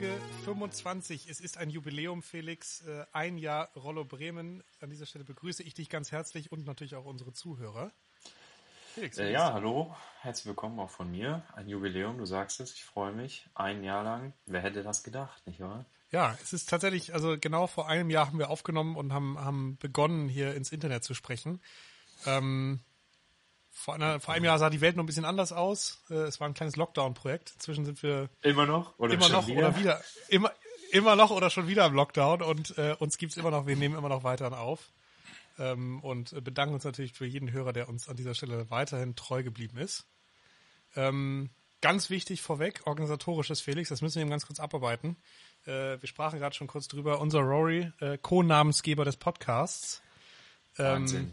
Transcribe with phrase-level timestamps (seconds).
[0.00, 1.28] Folge 25.
[1.28, 2.80] Es ist ein Jubiläum, Felix.
[2.86, 4.64] Äh, ein Jahr Rollo Bremen.
[4.80, 7.92] An dieser Stelle begrüße ich dich ganz herzlich und natürlich auch unsere Zuhörer.
[8.94, 9.94] Felix, äh, ja, hallo.
[10.22, 11.42] Herzlich willkommen auch von mir.
[11.54, 12.72] Ein Jubiläum, du sagst es.
[12.72, 13.46] Ich freue mich.
[13.54, 14.32] Ein Jahr lang.
[14.46, 15.84] Wer hätte das gedacht, nicht wahr?
[16.10, 19.76] Ja, es ist tatsächlich, also genau vor einem Jahr haben wir aufgenommen und haben, haben
[19.80, 21.60] begonnen, hier ins Internet zu sprechen.
[22.24, 22.80] Ähm,
[23.80, 26.02] vor, einer, vor einem Jahr sah die Welt noch ein bisschen anders aus.
[26.10, 27.52] Äh, es war ein kleines Lockdown-Projekt.
[27.54, 29.58] Inzwischen sind wir immer noch oder immer noch wieder?
[29.58, 30.52] oder wieder immer
[30.92, 33.66] immer noch oder schon wieder im Lockdown und äh, uns gibt's immer noch.
[33.66, 34.90] Wir nehmen immer noch weiterhin auf
[35.58, 39.42] ähm, und bedanken uns natürlich für jeden Hörer, der uns an dieser Stelle weiterhin treu
[39.42, 40.06] geblieben ist.
[40.96, 41.50] Ähm,
[41.80, 45.16] ganz wichtig vorweg, organisatorisches Felix, das müssen wir eben ganz kurz abarbeiten.
[45.64, 47.20] Äh, wir sprachen gerade schon kurz drüber.
[47.20, 50.02] Unser Rory, äh, Co-Namensgeber des Podcasts.
[50.76, 51.32] Ähm, Wahnsinn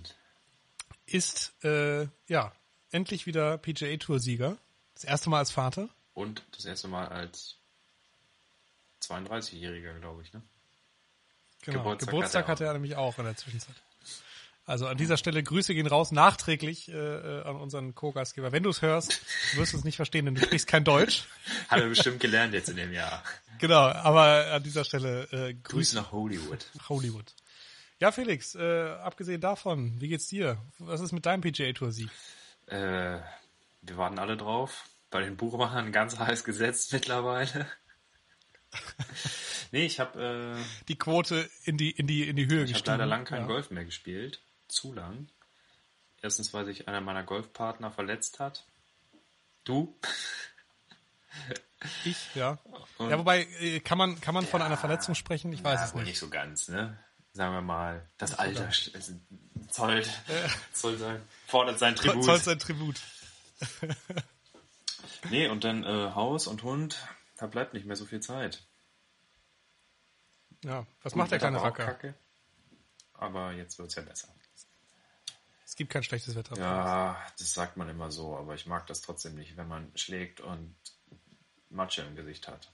[1.07, 2.51] ist äh, ja
[2.91, 4.57] endlich wieder PGA Tour Sieger.
[4.93, 5.89] Das erste Mal als Vater.
[6.13, 7.55] Und das erste Mal als
[9.03, 10.41] 32-Jähriger, glaube ich, ne?
[11.61, 11.79] Genau.
[11.79, 13.75] Geburtstag, Geburtstag hat, er, hat er nämlich auch in der Zwischenzeit.
[14.65, 18.51] Also an dieser Stelle Grüße gehen raus, nachträglich äh, äh an unseren Co-Gastgeber.
[18.51, 19.21] Wenn du es hörst,
[19.53, 21.23] du wirst es nicht verstehen, denn du sprichst kein Deutsch.
[21.69, 23.23] Hat er bestimmt gelernt jetzt in dem Jahr.
[23.59, 26.65] Genau, aber an dieser Stelle äh, Grüße, Grüße nach Hollywood.
[26.89, 27.33] Hollywood.
[27.99, 30.61] Ja, Felix, äh, abgesehen davon, wie geht's dir?
[30.77, 32.09] Was ist mit deinem PGA-Tour-Sieg?
[32.67, 33.19] Äh,
[33.81, 34.85] wir warten alle drauf.
[35.09, 37.65] Bei den Buchmachern ganz heiß gesetzt mittlerweile.
[39.71, 42.75] nee, ich habe äh, die Quote in die in die in die Höhe ich gestiegen.
[42.75, 43.47] Ich habe leider lang kein ja.
[43.47, 45.29] Golf mehr gespielt, zu lang.
[46.21, 48.65] Erstens, weil sich einer meiner Golfpartner verletzt hat.
[49.63, 49.97] Du?
[52.03, 52.59] Ich, ja.
[52.97, 55.53] Und ja, wobei äh, kann man kann man ja, von einer Verletzung sprechen?
[55.53, 56.05] Ich weiß ja, es nicht.
[56.05, 56.99] nicht so ganz, ne?
[57.37, 58.69] Sagen wir mal, das Alter
[59.69, 60.09] zollt,
[60.73, 62.25] soll sein, fordert sein Tribut.
[62.25, 62.99] Zollt sein Tribut.
[65.29, 66.97] nee, und dann äh, Haus und Hund,
[67.37, 68.65] da bleibt nicht mehr so viel Zeit.
[70.63, 71.85] Ja, was macht der kleine Racker?
[71.85, 72.15] Kacke,
[73.13, 74.27] aber jetzt wird es ja besser.
[75.63, 76.57] Es gibt kein schlechtes Wetter.
[76.57, 80.41] Ja, das sagt man immer so, aber ich mag das trotzdem nicht, wenn man schlägt
[80.41, 80.75] und
[81.69, 82.71] Matsche im Gesicht hat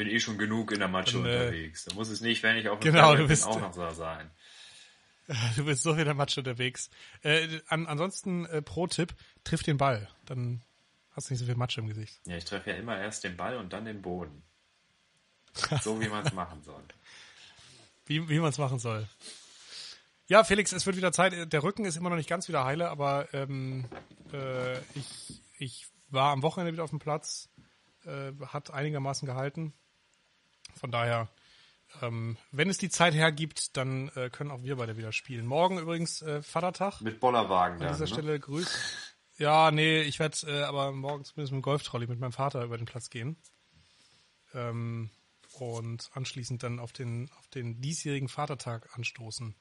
[0.00, 1.84] bin eh schon genug in der Matsche Und, äh, unterwegs.
[1.84, 4.30] Da muss es nicht, wenn ich auf dem genau, du bist, auch noch so sein.
[5.56, 6.88] Du bist so in der Matsche unterwegs.
[7.22, 10.08] Äh, an, ansonsten, äh, Pro-Tipp, triff den Ball.
[10.24, 10.62] Dann
[11.12, 12.18] hast du nicht so viel Matsche im Gesicht.
[12.24, 14.42] Ja, ich treffe ja immer erst den Ball und dann den Boden.
[15.82, 16.82] So wie man es machen soll.
[18.06, 19.06] Wie, wie man es machen soll.
[20.28, 21.52] Ja, Felix, es wird wieder Zeit.
[21.52, 23.84] Der Rücken ist immer noch nicht ganz wieder heile, aber ähm,
[24.32, 27.50] äh, ich, ich war am Wochenende wieder auf dem Platz,
[28.06, 29.74] äh, hat einigermaßen gehalten.
[30.78, 31.28] Von daher,
[32.02, 35.46] ähm, wenn es die Zeit hergibt, dann äh, können auch wir beide wieder spielen.
[35.46, 37.00] Morgen übrigens äh, Vatertag.
[37.00, 38.22] Mit Bollerwagen An dieser dann, ne?
[38.22, 38.68] Stelle grüß.
[39.38, 42.76] Ja, nee, ich werde äh, aber morgen zumindest mit dem Golftrolley mit meinem Vater über
[42.76, 43.38] den Platz gehen.
[44.52, 45.08] Ähm,
[45.58, 49.54] und anschließend dann auf den, auf den diesjährigen Vatertag anstoßen.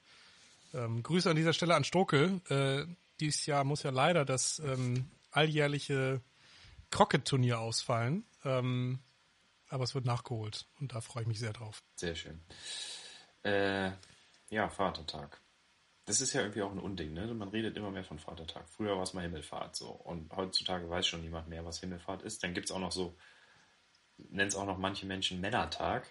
[0.73, 2.41] Ähm, Grüße an dieser Stelle an Stokel.
[2.49, 6.21] Äh, dieses Jahr muss ja leider das ähm, alljährliche
[6.91, 8.25] Crockett-Turnier ausfallen.
[8.43, 8.99] Ähm,
[9.69, 11.84] aber es wird nachgeholt und da freue ich mich sehr drauf.
[11.96, 12.41] Sehr schön.
[13.44, 13.91] Äh,
[14.50, 15.41] ja, Vatertag.
[16.06, 17.31] Das ist ja irgendwie auch ein Unding, ne?
[17.34, 18.68] Man redet immer mehr von Vatertag.
[18.68, 19.90] Früher war es mal Himmelfahrt so.
[19.90, 22.44] Und heutzutage weiß schon niemand mehr, was Himmelfahrt ist.
[22.44, 23.16] Dann gibt es auch noch so,
[24.18, 26.07] nennt es auch noch manche Menschen Männertag.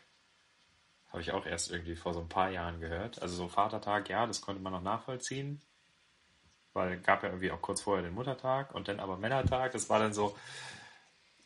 [1.08, 3.20] Habe ich auch erst irgendwie vor so ein paar Jahren gehört.
[3.20, 5.60] Also so Vatertag, ja, das konnte man noch nachvollziehen.
[6.74, 9.72] Weil gab ja irgendwie auch kurz vorher den Muttertag und dann aber Männertag.
[9.72, 10.36] Das war dann so,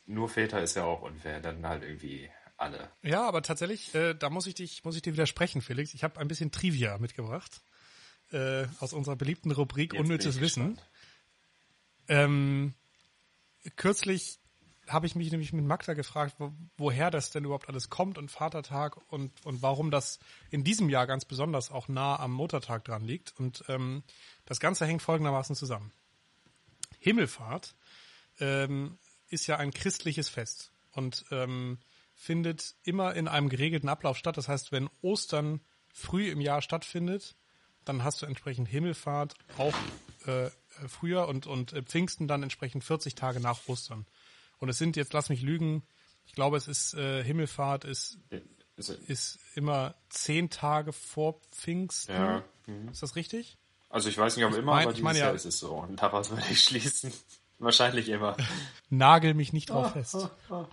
[0.06, 2.90] nur Väter ist ja auch unfair, dann halt irgendwie alle.
[3.02, 5.94] Ja, aber tatsächlich, äh, da muss ich dich, muss ich dir widersprechen, Felix.
[5.94, 7.62] Ich habe ein bisschen Trivia mitgebracht
[8.30, 10.78] äh, aus unserer beliebten Rubrik Jetzt Unnützes Wissen.
[12.08, 12.74] Ähm,
[13.76, 14.38] kürzlich
[14.88, 18.30] habe ich mich nämlich mit Magda gefragt, wo, woher das denn überhaupt alles kommt und
[18.30, 20.18] Vatertag und, und warum das
[20.50, 23.38] in diesem Jahr ganz besonders auch nah am Muttertag dran liegt.
[23.38, 24.02] Und ähm,
[24.44, 25.92] das Ganze hängt folgendermaßen zusammen.
[26.98, 27.74] Himmelfahrt
[28.40, 28.98] ähm,
[29.32, 31.78] ist ja ein christliches Fest und ähm,
[32.14, 34.36] findet immer in einem geregelten Ablauf statt.
[34.36, 35.60] Das heißt, wenn Ostern
[35.92, 37.36] früh im Jahr stattfindet,
[37.84, 39.74] dann hast du entsprechend Himmelfahrt auch
[40.26, 40.50] äh,
[40.88, 44.06] früher und, und äh, Pfingsten dann entsprechend 40 Tage nach Ostern.
[44.58, 45.82] Und es sind jetzt, lass mich lügen,
[46.24, 48.18] ich glaube, es ist äh, Himmelfahrt ist,
[48.76, 52.12] ist immer zehn Tage vor Pfingsten.
[52.12, 52.44] Ja.
[52.66, 52.88] Mhm.
[52.90, 53.58] Ist das richtig?
[53.88, 55.74] Also ich weiß nicht, ob immer, mein, aber dieses meine, Jahr ist es so.
[55.74, 57.12] Und daraus würde ich schließen.
[57.62, 58.36] Wahrscheinlich immer.
[58.90, 60.28] Nagel mich nicht drauf fest.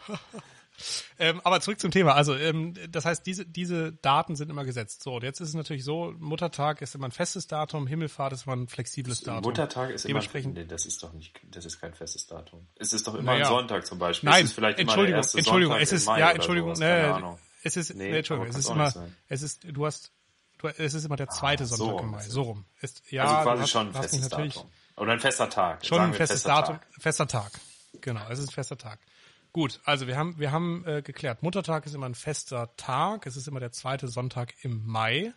[1.17, 2.13] Ähm, aber zurück zum Thema.
[2.15, 5.03] Also, ähm, das heißt, diese, diese Daten sind immer gesetzt.
[5.03, 8.45] So, und jetzt ist es natürlich so, Muttertag ist immer ein festes Datum, Himmelfahrt ist
[8.45, 9.43] immer ein flexibles Datum.
[9.43, 12.65] Muttertag ist Dementsprechend, immer, nee, das ist doch nicht, das ist kein festes Datum.
[12.75, 13.45] Es ist doch immer Naja.
[13.45, 14.29] ein Sonntag zum Beispiel.
[14.29, 17.39] Nein, es ist vielleicht Entschuldigung, Entschuldigung, Sonntag es ist, im ja, Entschuldigung, sowas, Ahnung.
[17.63, 18.93] es ist, Nee, nee, Entschuldigung, es ist immer,
[19.27, 20.13] es ist, du hast,
[20.59, 22.65] du, es ist immer der zweite Ah, so Sonntag im rum Mai, so rum.
[22.79, 24.63] Ist, ja, also du quasi hast, schon ein festes Datum.
[24.99, 25.85] Oder ein fester Tag.
[25.85, 26.87] Schon ein festes fester Datum, Tag.
[26.99, 27.51] fester Tag.
[28.01, 28.99] Genau, es ist ein fester Tag.
[29.51, 33.35] Gut, also wir haben, wir haben äh, geklärt, Muttertag ist immer ein fester Tag, es
[33.35, 35.33] ist immer der zweite Sonntag im Mai.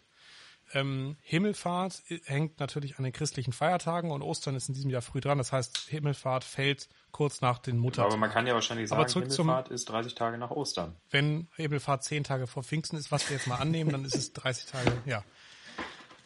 [0.74, 5.02] Ähm, Himmelfahrt äh, hängt natürlich an den christlichen Feiertagen und Ostern ist in diesem Jahr
[5.02, 5.38] früh dran.
[5.38, 8.20] Das heißt, Himmelfahrt fällt kurz nach den Aber Muttertagen.
[8.20, 10.96] man kann ja wahrscheinlich Aber sagen, zurück zum- Himmelfahrt ist 30 Tage nach Ostern.
[11.10, 14.32] Wenn Himmelfahrt zehn Tage vor Pfingsten ist, was wir jetzt mal annehmen, dann ist es
[14.34, 15.22] 30 Tage, ja.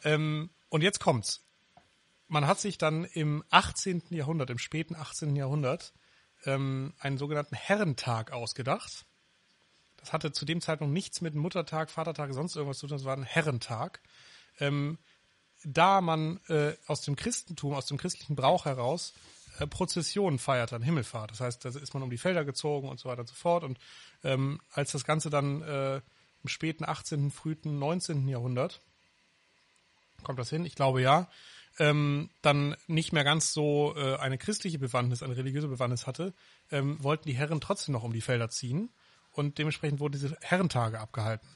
[0.04, 1.45] Ähm, und jetzt kommt's.
[2.28, 4.02] Man hat sich dann im 18.
[4.10, 5.36] Jahrhundert, im späten 18.
[5.36, 5.92] Jahrhundert,
[6.44, 9.06] ähm, einen sogenannten Herrentag ausgedacht.
[9.96, 13.16] Das hatte zu dem Zeitpunkt nichts mit Muttertag, Vatertag, sonst irgendwas zu tun, das war
[13.16, 14.00] ein Herrentag.
[14.58, 14.98] Ähm,
[15.64, 19.14] da man äh, aus dem Christentum, aus dem christlichen Brauch heraus
[19.58, 21.30] äh, Prozessionen feiert an Himmelfahrt.
[21.30, 23.64] Das heißt, da ist man um die Felder gezogen und so weiter und so fort.
[23.64, 23.78] Und
[24.22, 25.96] ähm, als das Ganze dann äh,
[26.42, 28.28] im späten 18., frühen 19.
[28.28, 28.80] Jahrhundert,
[30.22, 30.64] kommt das hin?
[30.64, 31.28] Ich glaube ja,
[31.78, 36.34] ähm, dann nicht mehr ganz so äh, eine christliche Bewandtnis, eine religiöse Bewandtnis hatte,
[36.70, 38.90] ähm, wollten die Herren trotzdem noch um die Felder ziehen
[39.32, 41.48] und dementsprechend wurden diese Herrentage abgehalten.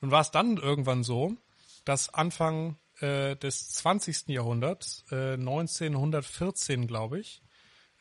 [0.00, 1.36] Nun war es dann irgendwann so,
[1.84, 4.28] dass Anfang äh, des 20.
[4.28, 7.42] Jahrhunderts, äh, 1914 glaube ich,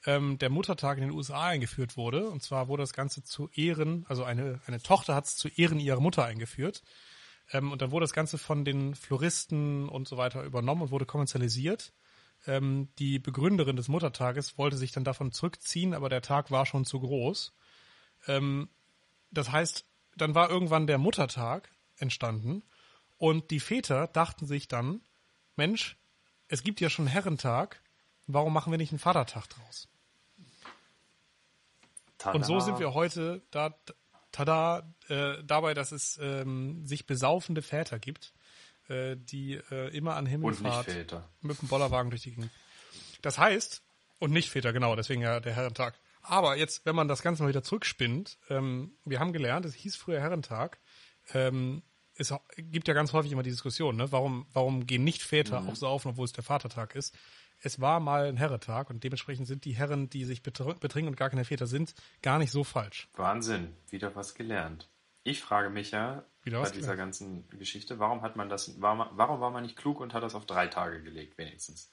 [0.05, 2.29] ähm, der Muttertag in den USA eingeführt wurde.
[2.29, 5.79] Und zwar wurde das Ganze zu Ehren, also eine, eine Tochter hat es zu Ehren
[5.79, 6.83] ihrer Mutter eingeführt.
[7.53, 11.05] Ähm, und dann wurde das Ganze von den Floristen und so weiter übernommen und wurde
[11.05, 11.93] kommerzialisiert.
[12.45, 16.83] Ähm, die Begründerin des Muttertages wollte sich dann davon zurückziehen, aber der Tag war schon
[16.83, 17.53] zu groß.
[18.27, 18.69] Ähm,
[19.31, 19.85] das heißt,
[20.17, 22.63] dann war irgendwann der Muttertag entstanden
[23.17, 25.01] und die Väter dachten sich dann,
[25.55, 25.97] Mensch,
[26.47, 27.81] es gibt ja schon Herrentag,
[28.27, 29.87] warum machen wir nicht einen Vatertag draus?
[32.17, 32.35] Tada.
[32.35, 33.75] Und so sind wir heute da,
[34.33, 38.33] tada, äh, dabei, dass es ähm, sich besaufende Väter gibt,
[38.89, 40.87] äh, die äh, immer an Himmelfahrt
[41.41, 42.51] mit dem Bollerwagen durch die Gegend.
[43.21, 43.81] Das heißt,
[44.19, 45.95] und nicht Väter, genau, deswegen ja der Herrentag.
[46.21, 49.95] Aber jetzt, wenn man das Ganze mal wieder zurückspinnt, ähm, wir haben gelernt, es hieß
[49.95, 50.79] früher Herrentag,
[51.33, 51.83] ähm,
[52.15, 54.11] es gibt ja ganz häufig immer die Diskussion, ne?
[54.11, 55.69] warum, warum gehen nicht Väter Mhm.
[55.69, 57.15] auch so auf, obwohl es der Vatertag ist.
[57.65, 61.15] Es war mal ein Herrentag und dementsprechend sind die Herren, die sich betr- betrinken und
[61.17, 63.07] gar keine Väter sind, gar nicht so falsch.
[63.15, 64.89] Wahnsinn, wieder was gelernt.
[65.23, 66.99] Ich frage mich ja Wieder bei dieser gelernt.
[66.99, 70.23] ganzen Geschichte, warum hat man das, war man, warum war man nicht klug und hat
[70.23, 71.89] das auf drei Tage gelegt, wenigstens?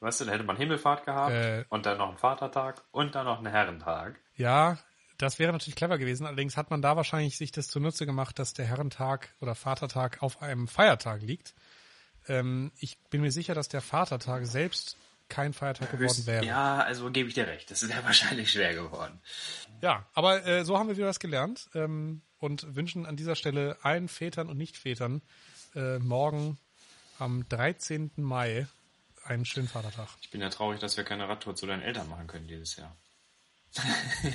[0.00, 1.64] Weißt du, da hätte man Himmelfahrt gehabt Äh.
[1.70, 4.20] und dann noch einen Vatertag und dann noch einen Herrentag.
[4.34, 4.76] Ja,
[5.16, 6.26] das wäre natürlich clever gewesen.
[6.26, 10.42] Allerdings hat man da wahrscheinlich sich das zunutze gemacht, dass der Herrentag oder Vatertag auf
[10.42, 11.54] einem Feiertag liegt.
[12.28, 14.96] Ähm, ich bin mir sicher, dass der Vatertag selbst
[15.28, 16.44] kein Feiertag geworden wäre.
[16.44, 17.70] Ja, also gebe ich dir recht.
[17.70, 19.20] Das wäre wahrscheinlich schwer geworden.
[19.80, 23.76] Ja, aber äh, so haben wir wieder was gelernt ähm, und wünschen an dieser Stelle
[23.82, 25.22] allen Vätern und Nichtvätern
[25.74, 26.58] äh, morgen
[27.18, 28.10] am 13.
[28.16, 28.66] Mai
[29.24, 30.08] einen schönen Vatertag.
[30.20, 32.94] Ich bin ja traurig, dass wir keine Radtour zu deinen Eltern machen können dieses Jahr.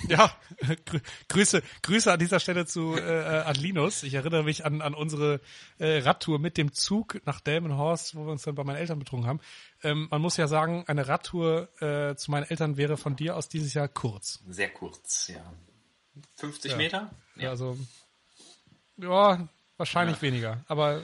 [0.07, 0.35] Ja,
[0.85, 0.99] grü
[1.29, 4.03] Grüße, Grüße an dieser Stelle zu äh, an Linus.
[4.03, 5.41] Ich erinnere mich an, an unsere
[5.79, 9.27] äh, Radtour mit dem Zug nach Delmenhorst, wo wir uns dann bei meinen Eltern betrunken
[9.27, 9.39] haben.
[9.83, 13.49] Ähm, man muss ja sagen, eine Radtour äh, zu meinen Eltern wäre von dir aus
[13.49, 14.39] dieses Jahr kurz.
[14.49, 15.41] Sehr kurz, ja.
[16.35, 16.77] 50 Ja.
[16.77, 17.11] Meter?
[17.35, 17.49] Ja.
[17.51, 17.77] Also,
[18.97, 20.21] ja, wahrscheinlich Ja.
[20.23, 20.63] weniger.
[20.67, 21.01] Aber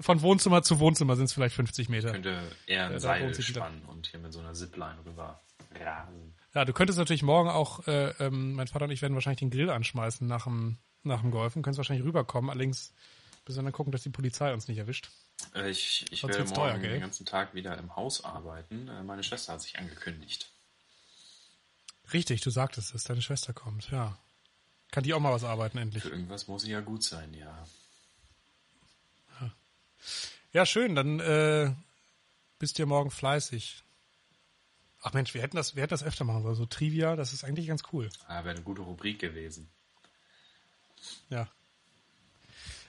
[0.00, 2.10] von Wohnzimmer zu Wohnzimmer sind es vielleicht 50 Meter.
[2.10, 5.40] Könnte eher ein da Seil spannen und hier mit so einer Zipline rüber
[5.80, 6.34] rasen.
[6.54, 9.50] Ja, du könntest natürlich morgen auch, äh, ähm, mein Vater und ich werden wahrscheinlich den
[9.50, 12.92] Grill anschmeißen nach dem, nach dem Golfen, könntest wahrscheinlich rüberkommen, allerdings
[13.46, 15.10] müssen wir dann gucken, dass die Polizei uns nicht erwischt.
[15.54, 18.88] Äh, Ich, ich Sonst werde morgen teuer, den ganzen Tag wieder im Haus arbeiten.
[18.88, 20.50] Äh, Meine Schwester hat sich angekündigt.
[22.12, 24.16] Richtig, du sagtest es, deine Schwester kommt, ja.
[24.92, 26.04] Kann die auch mal was arbeiten endlich.
[26.04, 27.66] Für irgendwas muss sie ja gut sein, ja.
[30.52, 31.74] Ja, schön, dann äh,
[32.58, 33.82] bist du morgen fleißig.
[35.02, 36.54] Ach Mensch, wir hätten das, wir hätten das öfter machen sollen.
[36.54, 38.08] So Trivia, das ist eigentlich ganz cool.
[38.26, 39.68] Ah, wäre eine gute Rubrik gewesen.
[41.28, 41.48] Ja.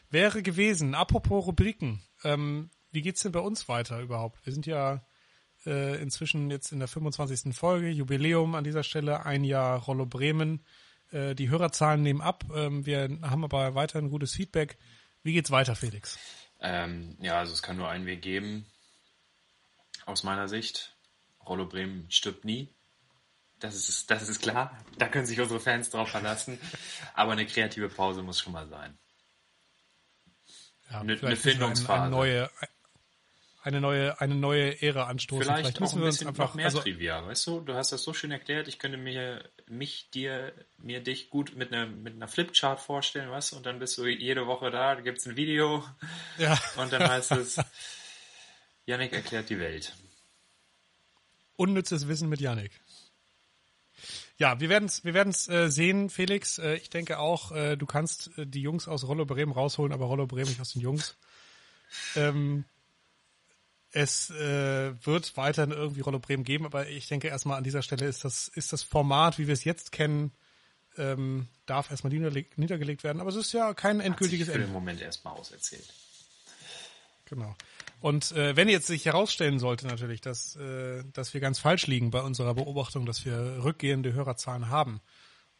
[0.09, 0.95] Wäre gewesen.
[0.95, 2.01] Apropos Rubriken.
[2.23, 4.45] Ähm, wie geht's denn bei uns weiter überhaupt?
[4.45, 5.05] Wir sind ja
[5.65, 7.55] äh, inzwischen jetzt in der 25.
[7.55, 10.65] Folge, Jubiläum an dieser Stelle, ein Jahr Rollo Bremen.
[11.11, 12.45] Äh, die Hörerzahlen nehmen ab.
[12.53, 14.77] Ähm, wir haben aber weiterhin gutes Feedback.
[15.23, 16.17] Wie geht's weiter, Felix?
[16.59, 18.65] Ähm, ja, also es kann nur einen Weg geben.
[20.05, 20.96] Aus meiner Sicht.
[21.47, 22.69] Rollo Bremen stirbt nie.
[23.59, 24.77] Das ist, das ist klar.
[24.97, 26.59] Da können sich unsere Fans drauf verlassen.
[27.15, 28.97] Aber eine kreative Pause muss schon mal sein.
[30.91, 32.03] Ja, eine, eine Findungsphase.
[32.03, 32.49] Eine, neue,
[33.63, 35.43] eine neue, eine neue Ära anstoßen.
[35.43, 37.61] Vielleicht, Vielleicht müssen wir uns einfach mehr also, Trivia, weißt du?
[37.61, 38.67] Du hast das so schön erklärt.
[38.67, 43.55] Ich könnte mir mich dir mir dich gut mit einer mit einer Flipchart vorstellen, du?
[43.57, 44.95] Und dann bist du jede Woche da.
[44.95, 45.83] Da gibt's ein Video.
[46.37, 46.57] Ja.
[46.77, 47.59] Und dann heißt es
[48.85, 49.93] Yannick erklärt die Welt.
[51.57, 52.71] Unnützes Wissen mit Yannick.
[54.37, 56.59] Ja, wir werden es wir werden's, äh, sehen, Felix.
[56.59, 60.05] Äh, ich denke auch, äh, du kannst äh, die Jungs aus Rollo Bremen rausholen, aber
[60.05, 61.17] Rollo Bremen nicht aus den Jungs.
[62.15, 62.63] Ähm,
[63.91, 68.05] es äh, wird weiterhin irgendwie Rollo Bremen geben, aber ich denke erstmal an dieser Stelle
[68.05, 70.31] ist das, ist das Format, wie wir es jetzt kennen,
[70.97, 73.21] ähm, darf erstmal niederleg niedergelegt werden.
[73.21, 74.61] Aber es ist ja kein endgültiges Ende.
[74.61, 75.91] Für den Moment erstmal auserzählt.
[77.25, 77.55] Genau.
[77.99, 82.11] Und äh, wenn jetzt sich herausstellen sollte natürlich, dass, äh, dass wir ganz falsch liegen
[82.11, 85.01] bei unserer Beobachtung, dass wir rückgehende Hörerzahlen haben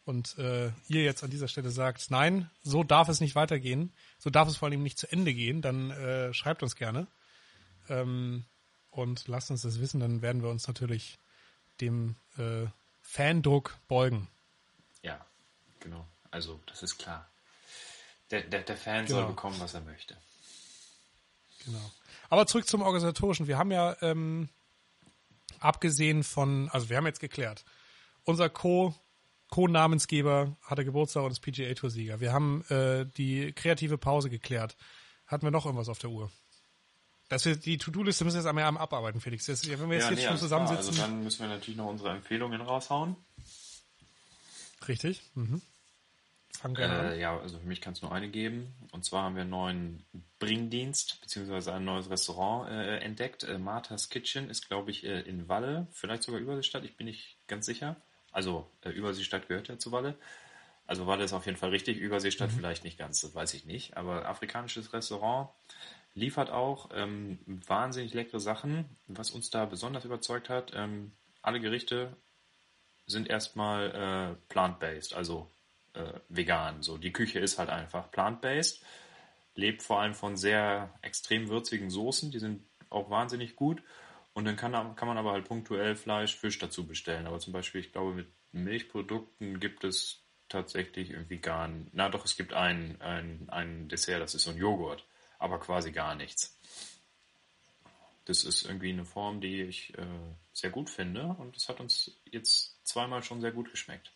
[0.04, 4.30] und äh, ihr jetzt an dieser Stelle sagt, nein, so darf es nicht weitergehen, so
[4.30, 7.08] darf es vor allem nicht zu Ende gehen, dann äh, schreibt uns gerne
[7.88, 8.44] ähm,
[8.90, 11.18] und lasst uns das wissen, dann werden wir uns natürlich
[11.80, 12.66] dem äh,
[13.02, 14.28] Fandruck beugen.
[15.02, 15.26] Ja,
[15.80, 16.06] genau.
[16.30, 17.28] Also das ist klar.
[18.30, 19.20] Der, der, der Fan genau.
[19.20, 20.16] soll bekommen, was er möchte.
[21.64, 21.92] Genau.
[22.28, 23.46] Aber zurück zum Organisatorischen.
[23.46, 24.48] Wir haben ja ähm,
[25.60, 27.64] abgesehen von, also wir haben jetzt geklärt,
[28.24, 28.94] unser Co-
[29.50, 32.20] Co-Namensgeber hatte Geburtstag und ist PGA Tour Sieger.
[32.20, 34.76] Wir haben äh, die kreative Pause geklärt.
[35.26, 36.30] Hatten wir noch irgendwas auf der Uhr?
[37.30, 39.46] Dass wir die To-Do-Liste müssen wir jetzt einmal abarbeiten, Felix.
[39.46, 40.88] Das, wenn wir jetzt, ja, jetzt nee, schon zusammensitzen.
[40.88, 43.16] Also dann müssen wir natürlich noch unsere Empfehlungen raushauen.
[44.86, 45.22] Richtig.
[45.34, 45.60] Mhm.
[46.56, 48.74] Fang gerne äh, Ja, also für mich kann es nur eine geben.
[48.92, 50.06] Und zwar haben wir einen neuen
[50.38, 53.44] Bringdienst beziehungsweise ein neues Restaurant äh, entdeckt.
[53.44, 57.36] Äh, Martha's Kitchen ist, glaube ich, äh, in Walle, vielleicht sogar Überseestadt, ich bin nicht
[57.46, 57.96] ganz sicher.
[58.32, 60.16] Also äh, Überseestadt gehört ja zu Walle.
[60.86, 62.56] Also Walle ist auf jeden Fall richtig, Überseestadt mhm.
[62.56, 63.96] vielleicht nicht ganz, das weiß ich nicht.
[63.96, 65.50] Aber afrikanisches Restaurant
[66.14, 68.86] liefert auch ähm, wahnsinnig leckere Sachen.
[69.06, 71.12] Was uns da besonders überzeugt hat, ähm,
[71.42, 72.16] alle Gerichte
[73.06, 75.50] sind erstmal äh, plant-based, also
[75.98, 76.82] äh, vegan.
[76.82, 78.82] So, die Küche ist halt einfach plant-based,
[79.54, 83.82] lebt vor allem von sehr extrem würzigen Soßen, die sind auch wahnsinnig gut.
[84.32, 87.26] Und dann kann, kann man aber halt punktuell Fleisch, Fisch dazu bestellen.
[87.26, 91.90] Aber zum Beispiel, ich glaube, mit Milchprodukten gibt es tatsächlich nicht.
[91.92, 95.04] Na doch, es gibt ein, ein, ein Dessert, das ist so ein Joghurt
[95.38, 96.58] aber quasi gar nichts.
[98.24, 102.20] Das ist irgendwie eine Form, die ich äh, sehr gut finde und es hat uns
[102.30, 104.12] jetzt zweimal schon sehr gut geschmeckt.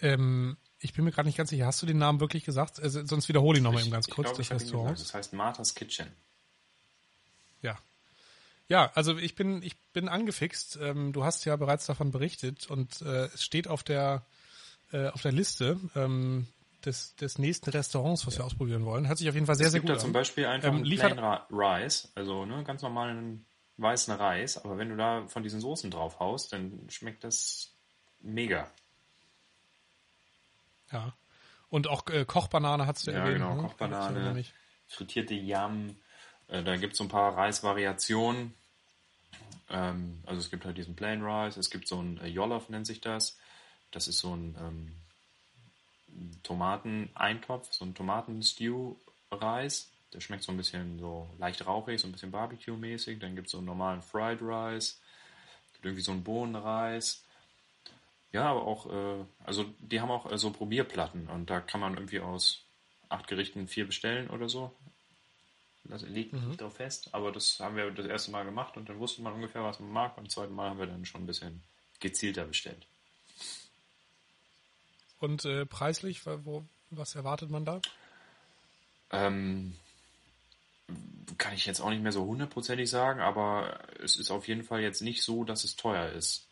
[0.00, 1.66] Ähm, ich bin mir gerade nicht ganz sicher.
[1.66, 2.80] Hast du den Namen wirklich gesagt?
[2.80, 4.98] Also, sonst wiederhole ich nochmal eben ganz kurz glaub, das Restaurant.
[4.98, 6.06] Das heißt Martha's Kitchen.
[7.62, 7.78] Ja.
[8.68, 10.78] Ja, also ich bin, ich bin angefixt.
[10.80, 14.24] Ähm, du hast ja bereits davon berichtet und äh, es steht auf der,
[14.92, 15.78] äh, auf der Liste.
[15.94, 16.46] Ähm,
[16.84, 18.40] des, des nächsten Restaurants, was ja.
[18.40, 19.06] wir ausprobieren wollen.
[19.08, 19.96] Hört sich auf jeden Fall sehr, es sehr gut an.
[19.96, 24.14] Es gibt da zum Beispiel einfach ähm, liefert Plain Rice, also ne, ganz normalen weißen
[24.14, 27.74] Reis, aber wenn du da von diesen Soßen drauf haust, dann schmeckt das
[28.20, 28.70] mega.
[30.92, 31.14] Ja.
[31.68, 33.40] Und auch äh, Kochbanane hast du ja, erwähnt.
[33.40, 33.68] Ja, genau, ne?
[33.68, 34.44] Kochbanane,
[34.86, 35.96] frittierte Yam,
[36.48, 38.54] äh, da gibt es so ein paar Reisvariationen.
[39.68, 42.86] Ähm, also es gibt halt diesen Plain Rice, es gibt so ein äh, Jollof nennt
[42.86, 43.38] sich das.
[43.92, 44.96] Das ist so ein ähm,
[46.42, 49.90] Tomateneintopf, so ein Tomaten-Stew-Reis.
[50.12, 53.20] Der schmeckt so ein bisschen so leicht rauchig, so ein bisschen Barbecue-mäßig.
[53.20, 55.00] Dann gibt es so einen normalen Fried Rice.
[55.74, 57.24] Gibt irgendwie so einen Bohnenreis.
[58.32, 61.94] Ja, aber auch, äh, also die haben auch äh, so Probierplatten und da kann man
[61.94, 62.64] irgendwie aus
[63.08, 64.72] acht Gerichten vier bestellen oder so.
[65.84, 66.48] Das liegt mhm.
[66.48, 69.32] nicht drauf fest, aber das haben wir das erste Mal gemacht und dann wusste man
[69.32, 70.16] ungefähr, was man mag.
[70.16, 71.62] Und das zweite Mal haben wir dann schon ein bisschen
[71.98, 72.86] gezielter bestellt.
[75.18, 77.80] Und äh, preislich, wo, was erwartet man da?
[79.10, 79.74] Ähm,
[81.38, 84.80] kann ich jetzt auch nicht mehr so hundertprozentig sagen, aber es ist auf jeden Fall
[84.80, 86.46] jetzt nicht so, dass es teuer ist.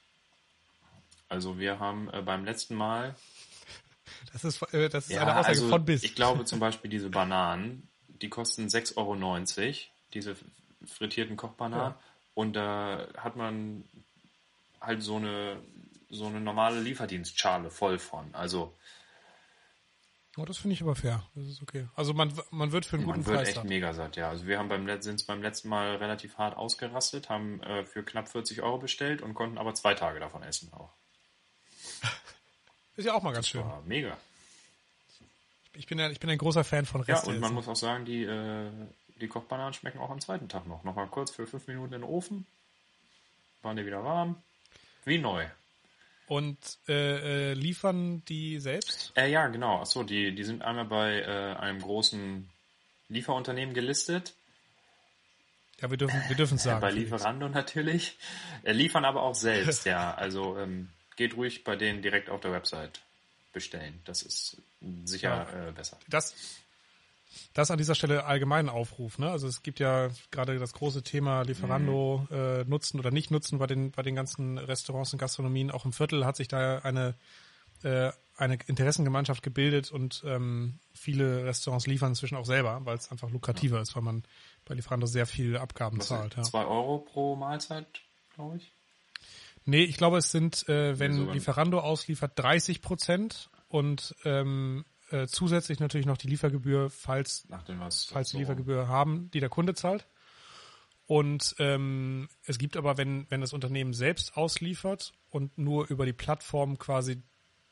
[1.28, 3.14] Also wir haben äh, beim letzten Mal.
[4.32, 6.02] Das ist, äh, das ist ja, eine Aussage also von bis.
[6.02, 9.74] Ich glaube zum Beispiel diese Bananen, die kosten 6,90 Euro,
[10.14, 10.36] diese
[10.86, 11.92] frittierten Kochbananen.
[11.92, 12.00] Ja.
[12.34, 13.84] Und da hat man
[14.80, 15.60] halt so eine
[16.10, 18.34] so eine normale Lieferdienstschale voll von.
[18.34, 18.74] Also.
[20.36, 21.24] Oh, das finde ich aber fair.
[21.34, 21.88] Das ist okay.
[21.96, 23.34] Also man, man wird für einen guten Preis.
[23.34, 24.28] Man wird echt mega satt, ja.
[24.28, 28.28] Also wir haben beim sind beim letzten Mal relativ hart ausgerastet, haben äh, für knapp
[28.28, 30.92] 40 Euro bestellt und konnten aber zwei Tage davon essen auch.
[32.98, 33.64] Ist ja auch mal ganz schön.
[33.86, 34.16] Mega.
[35.74, 37.28] Ich bin, ja, ich bin ein großer Fan von Reste.
[37.28, 38.70] Ja, und man muss auch sagen, die, äh,
[39.20, 40.82] die Kochbananen schmecken auch am zweiten Tag noch.
[40.82, 42.44] Nochmal kurz für fünf Minuten in den Ofen.
[43.62, 44.42] Waren die wieder warm
[45.04, 45.46] Wie neu.
[46.26, 49.12] Und äh, äh, liefern die selbst?
[49.16, 49.80] Äh, ja, genau.
[49.80, 52.50] Achso, die, die sind einmal bei äh, einem großen
[53.08, 54.34] Lieferunternehmen gelistet.
[55.80, 56.80] Ja, wir dürfen wir dürfen sagen.
[56.80, 58.18] bei Lieferando natürlich.
[58.64, 60.12] Äh, liefern aber auch selbst, ja.
[60.14, 60.88] Also ähm,
[61.18, 63.02] geht ruhig bei denen direkt auf der Website
[63.52, 64.00] bestellen.
[64.04, 64.56] Das ist
[65.04, 65.68] sicher ja.
[65.68, 65.98] äh, besser.
[66.08, 66.34] Das,
[67.54, 69.18] das an dieser Stelle allgemeinen Aufruf.
[69.18, 69.28] Ne?
[69.28, 72.36] Also es gibt ja gerade das große Thema Lieferando mhm.
[72.36, 75.72] äh, nutzen oder nicht nutzen bei den bei den ganzen Restaurants und Gastronomien.
[75.72, 77.14] Auch im Viertel hat sich da eine
[77.82, 83.30] äh, eine Interessengemeinschaft gebildet und ähm, viele Restaurants liefern inzwischen auch selber, weil es einfach
[83.30, 83.82] lukrativer ja.
[83.82, 84.22] ist, weil man
[84.64, 86.36] bei Lieferando sehr viel Abgaben Was zahlt.
[86.36, 86.44] Ja.
[86.44, 87.86] Zwei Euro pro Mahlzeit,
[88.36, 88.72] glaube ich.
[89.68, 95.26] Nee, ich glaube, es sind, äh, wenn nee, Lieferando ausliefert, 30 Prozent und ähm, äh,
[95.26, 97.46] zusätzlich natürlich noch die Liefergebühr, falls,
[98.10, 100.06] falls die Liefergebühr haben, die der Kunde zahlt.
[101.04, 106.14] Und ähm, es gibt aber, wenn, wenn das Unternehmen selbst ausliefert und nur über die
[106.14, 107.22] Plattform quasi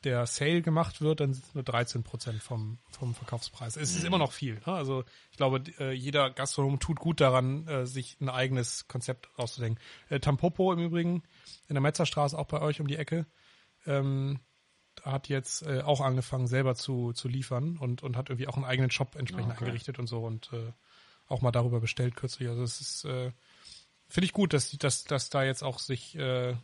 [0.03, 3.77] der Sale gemacht wird, dann sind es nur 13 Prozent vom, vom Verkaufspreis.
[3.77, 4.07] Es ist mhm.
[4.07, 4.55] immer noch viel.
[4.55, 4.67] Ne?
[4.67, 9.81] Also ich glaube, äh, jeder Gastronom tut gut daran, äh, sich ein eigenes Konzept auszudenken.
[10.09, 11.23] Äh, Tampopo im Übrigen
[11.67, 13.25] in der Metzerstraße, auch bei euch um die Ecke,
[13.85, 14.39] ähm,
[15.03, 18.65] hat jetzt äh, auch angefangen, selber zu, zu liefern und, und hat irgendwie auch einen
[18.65, 19.65] eigenen Shop entsprechend okay.
[19.65, 20.71] eingerichtet und so und äh,
[21.27, 22.49] auch mal darüber bestellt kürzlich.
[22.49, 23.31] Also es ist, äh,
[24.07, 26.55] finde ich gut, dass, dass, dass da jetzt auch sich äh,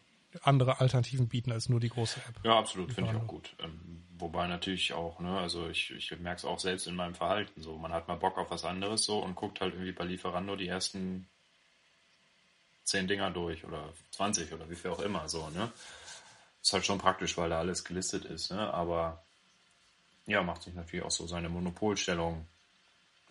[0.41, 2.43] andere Alternativen bieten als nur die große App.
[2.43, 3.55] Ja, absolut, finde ich auch gut.
[3.59, 7.61] Ähm, wobei natürlich auch, ne, also ich, ich merke es auch selbst in meinem Verhalten
[7.61, 7.77] so.
[7.77, 10.67] Man hat mal Bock auf was anderes so und guckt halt irgendwie bei Lieferando die
[10.67, 11.27] ersten
[12.83, 15.71] zehn Dinger durch oder 20 oder wie viel auch immer so, ne?
[16.61, 18.73] Ist halt schon praktisch, weil da alles gelistet ist, ne?
[18.73, 19.23] Aber
[20.25, 22.47] ja, macht sich natürlich auch so seine Monopolstellung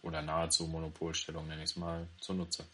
[0.02, 2.66] oder nahezu Monopolstellung, nenne ich es mal, zunutze.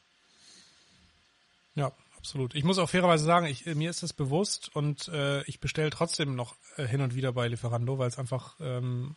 [1.74, 2.54] Ja, absolut.
[2.54, 6.34] Ich muss auch fairerweise sagen, ich, mir ist das bewusst und äh, ich bestelle trotzdem
[6.34, 9.16] noch äh, hin und wieder bei Lieferando, weil es einfach, ähm,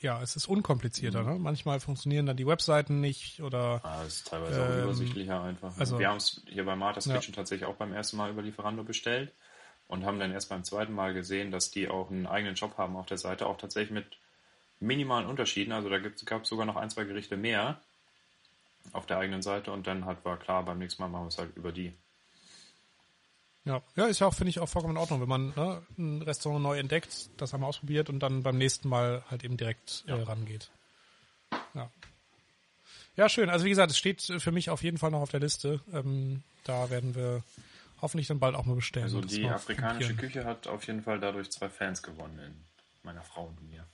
[0.00, 1.22] ja, es ist unkomplizierter.
[1.22, 1.28] Mhm.
[1.28, 1.38] Ne?
[1.38, 3.80] Manchmal funktionieren dann die Webseiten nicht oder.
[3.84, 5.76] Ah, es ist teilweise ähm, auch übersichtlicher einfach.
[5.78, 7.14] Also, Wir haben es hier bei Martha's ja.
[7.14, 9.32] Kitchen tatsächlich auch beim ersten Mal über Lieferando bestellt
[9.86, 12.96] und haben dann erst beim zweiten Mal gesehen, dass die auch einen eigenen Job haben
[12.96, 14.06] auf der Seite, auch tatsächlich mit
[14.80, 15.72] minimalen Unterschieden.
[15.72, 17.80] Also da gab es sogar noch ein, zwei Gerichte mehr
[18.92, 21.38] auf der eigenen Seite und dann halt war klar, beim nächsten Mal machen wir es
[21.38, 21.92] halt über die.
[23.64, 26.20] Ja, ja, ist ja auch, finde ich, auch vollkommen in Ordnung, wenn man ne, ein
[26.22, 30.04] Restaurant neu entdeckt, das haben wir ausprobiert und dann beim nächsten Mal halt eben direkt
[30.06, 30.18] äh, ja.
[30.18, 30.70] äh, rangeht.
[31.72, 31.90] Ja.
[33.16, 33.48] Ja, schön.
[33.48, 35.80] Also wie gesagt, es steht für mich auf jeden Fall noch auf der Liste.
[35.92, 37.42] Ähm, da werden wir
[38.02, 39.04] hoffentlich dann bald auch mal bestellen.
[39.04, 42.54] Also die afrikanische Küche hat auf jeden Fall dadurch zwei Fans gewonnen in
[43.02, 43.86] meiner Frau und mir.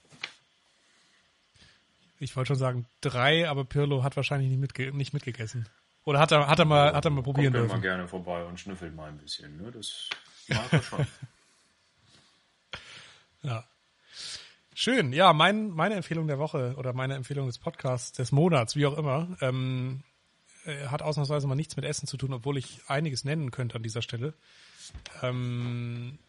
[2.21, 5.67] Ich wollte schon sagen drei, aber Pirlo hat wahrscheinlich nicht, mitge nicht mitgegessen.
[6.03, 7.69] Oder hat er, hat er mal, hat er mal probieren dürfen?
[7.69, 9.57] mal gerne vorbei und schnüffelt mal ein bisschen.
[9.57, 9.71] Ne?
[9.71, 10.07] Das
[10.47, 11.07] mag er schon.
[13.41, 13.65] ja.
[14.75, 15.13] Schön.
[15.13, 18.97] Ja, mein, meine Empfehlung der Woche oder meine Empfehlung des Podcasts, des Monats, wie auch
[18.97, 20.03] immer, ähm,
[20.65, 23.83] äh, hat ausnahmsweise mal nichts mit Essen zu tun, obwohl ich einiges nennen könnte an
[23.83, 24.35] dieser Stelle.
[25.23, 26.19] Ähm,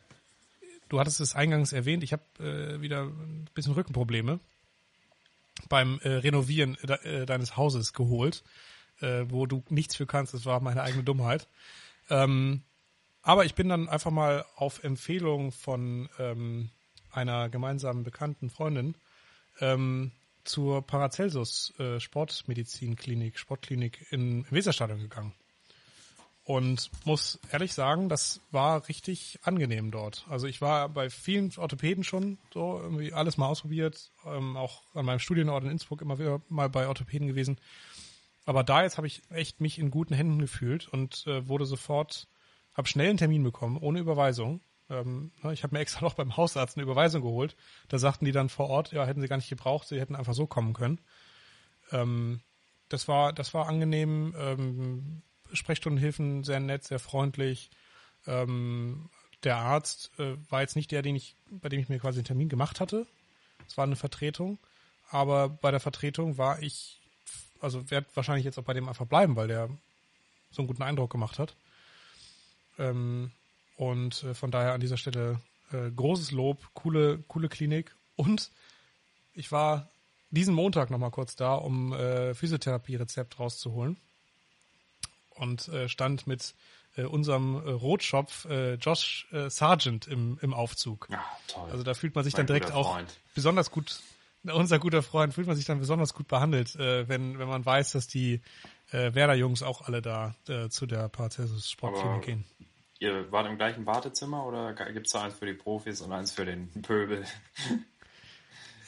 [0.88, 4.40] du hattest es eingangs erwähnt, ich habe äh, wieder ein bisschen Rückenprobleme
[5.68, 8.42] beim äh, Renovieren de äh, deines Hauses geholt,
[9.00, 10.34] äh, wo du nichts für kannst.
[10.34, 11.48] Das war meine eigene Dummheit.
[12.10, 12.62] Ähm,
[13.22, 16.70] aber ich bin dann einfach mal auf Empfehlung von ähm,
[17.10, 18.96] einer gemeinsamen bekannten Freundin
[19.60, 20.12] ähm,
[20.44, 25.34] zur Paracelsus äh, Sportmedizinklinik, Sportklinik in, Weserstadion gegangen.
[26.52, 30.26] Und muss ehrlich sagen, das war richtig angenehm dort.
[30.28, 35.06] Also ich war bei vielen Orthopäden schon so irgendwie alles mal ausprobiert, ähm, auch an
[35.06, 37.56] meinem Studienort in Innsbruck immer wieder mal bei Orthopäden gewesen.
[38.44, 42.28] Aber da jetzt habe ich echt mich in guten Händen gefühlt und äh, wurde sofort,
[42.74, 44.60] habe schnell einen Termin bekommen, ohne Überweisung
[44.90, 47.56] ähm, ne, ich habe mir extra noch beim Hausarzt eine Überweisung geholt.
[47.88, 50.34] Da sagten die dann vor Ort, ja, hätten sie gar nicht gebraucht, sie hätten einfach
[50.34, 51.00] so kommen können.
[51.92, 52.40] Ähm,
[52.90, 54.34] das war, das war angenehm.
[54.36, 57.70] Ähm, Sprechstundenhilfen sehr nett, sehr freundlich.
[58.26, 59.10] Ähm,
[59.44, 62.26] der Arzt äh, war jetzt nicht der, den ich, bei dem ich mir quasi einen
[62.26, 63.06] Termin gemacht hatte.
[63.66, 64.58] Es war eine Vertretung.
[65.10, 67.00] Aber bei der Vertretung war ich,
[67.60, 69.68] also werde wahrscheinlich jetzt auch bei dem einfach bleiben, weil der
[70.50, 71.56] so einen guten Eindruck gemacht hat.
[72.78, 73.32] Ähm,
[73.76, 75.40] und äh, von daher an dieser Stelle
[75.72, 77.94] äh, großes Lob, coole, coole Klinik.
[78.16, 78.50] Und
[79.34, 79.90] ich war
[80.30, 83.96] diesen Montag nochmal kurz da, um äh, Physiotherapie-Rezept rauszuholen.
[85.42, 86.54] Und äh, stand mit
[86.96, 91.08] äh, unserem äh, Rotschopf äh, Josh äh, Sargent im, im Aufzug.
[91.10, 91.68] Ja, toll.
[91.70, 92.98] Also da fühlt man sich mein dann direkt auch
[93.34, 94.00] besonders gut,
[94.44, 97.92] unser guter Freund, fühlt man sich dann besonders gut behandelt, äh, wenn, wenn man weiß,
[97.92, 98.40] dass die
[98.92, 102.44] äh, Werder-Jungs auch alle da äh, zu der Paracelsus Sportklinik gehen
[103.00, 106.30] Ihr wart im gleichen Wartezimmer oder gibt es da eins für die Profis und eins
[106.30, 107.24] für den Pöbel?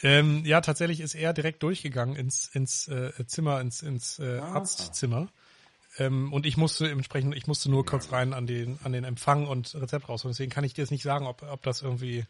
[0.03, 4.57] Ähm, ja, tatsächlich ist er direkt durchgegangen ins, ins äh, Zimmer, ins, ins äh, Ah.
[4.57, 5.29] Arztzimmer.
[5.99, 9.47] Ähm, und ich musste entsprechend, ich musste nur kurz rein an den, an den Empfang
[9.47, 10.33] und Rezept rausholen.
[10.33, 12.25] Deswegen kann ich dir jetzt nicht sagen, ob, ob das irgendwie,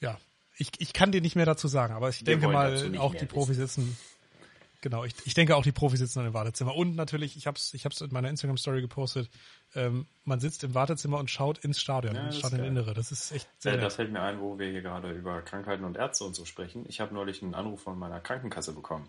[0.00, 0.18] ja,
[0.56, 3.26] ich, ich kann dir nicht mehr dazu sagen, aber ich Wir denke mal, auch die
[3.26, 3.96] Profis sitzen,
[4.80, 6.74] genau, ich, ich denke auch die Profis sitzen in dem Wartezimmer.
[6.76, 9.30] Und natürlich, ich hab's, ich hab's in meiner Instagram-Story gepostet,
[9.76, 12.94] ähm, man sitzt im Wartezimmer und schaut ins Stadion, Ja, ins das ist Stadioninnere.
[12.94, 13.92] Das ist echt sehr Äh, da nett.
[13.92, 16.84] fällt mir ein, wo wir hier gerade über Krankheiten und Ärzte und so sprechen.
[16.88, 19.08] Ich habe neulich einen Anruf von meiner Krankenkasse bekommen.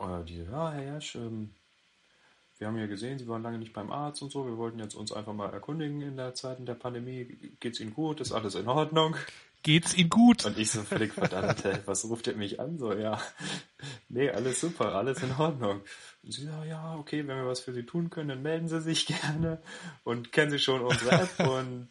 [0.00, 1.50] Äh, die, ja, Herr Jasch, ähm,
[2.58, 4.44] wir haben ja gesehen, Sie waren lange nicht beim Arzt und so.
[4.44, 7.54] Wir wollten jetzt uns einfach mal erkundigen in der Zeit der Pandemie.
[7.60, 8.20] Geht's Ihnen gut?
[8.20, 9.14] Ist alles in Ordnung?
[9.62, 10.44] Geht's Ihnen gut?
[10.44, 12.78] Und ich so völlig verdammt, was ruft er mich an?
[12.78, 13.20] So, ja,
[14.08, 15.82] nee, alles super, alles in Ordnung.
[16.22, 18.80] Und sie so, ja, okay, wenn wir was für Sie tun können, dann melden Sie
[18.80, 19.62] sich gerne.
[20.02, 21.88] Und kennen Sie schon unsere App und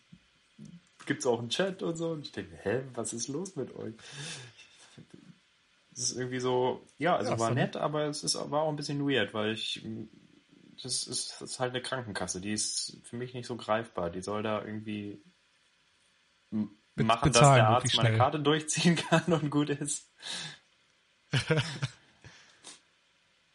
[1.05, 2.11] gibt's auch einen Chat und so.
[2.11, 3.93] Und ich denke, hä, was ist los mit euch?
[5.93, 8.75] Es ist irgendwie so, ja, also Ja, war nett, aber es ist, war auch ein
[8.75, 9.83] bisschen weird, weil ich,
[10.83, 14.09] das ist, das ist halt eine Krankenkasse, die ist für mich nicht so greifbar.
[14.09, 15.21] Die soll da irgendwie
[16.95, 18.17] machen, dass der Arzt meine.
[18.17, 20.11] Karte durchziehen kann und gut ist.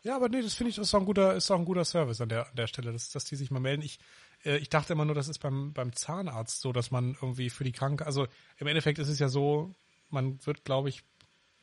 [0.04, 2.20] Ja, aber nee, das finde ich, ist auch ein guter, ist auch ein guter Service
[2.20, 3.82] an der, an der Stelle, dass, dass die sich mal melden.
[3.82, 4.00] Ich,
[4.44, 7.62] äh, ich dachte immer nur, das ist beim, beim Zahnarzt so, dass man irgendwie für
[7.62, 9.72] die Kranke, also im Endeffekt ist es ja so,
[10.10, 11.04] man wird, glaube ich,